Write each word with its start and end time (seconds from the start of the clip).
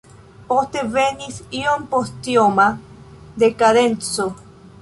Poste 0.53 0.81
venis 0.95 1.37
iompostioma 1.59 2.67
dekadenco. 3.45 4.31